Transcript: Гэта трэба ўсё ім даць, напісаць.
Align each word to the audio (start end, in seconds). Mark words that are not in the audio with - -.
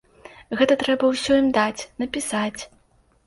Гэта 0.59 0.77
трэба 0.83 1.09
ўсё 1.11 1.31
ім 1.41 1.51
даць, 1.57 1.87
напісаць. 2.05 2.61